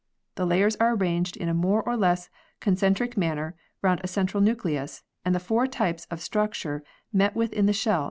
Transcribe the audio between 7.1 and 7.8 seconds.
met with in the shell may